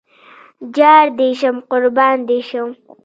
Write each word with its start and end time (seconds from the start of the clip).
جار 0.75 1.05
دې 1.17 1.29
شم 1.39 1.55
قربان 1.71 2.17
دې 2.27 2.39
شم 2.49 2.69